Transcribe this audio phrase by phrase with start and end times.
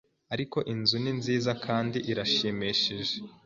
[0.33, 3.15] Ariko inzu ni nziza kandi irashimishije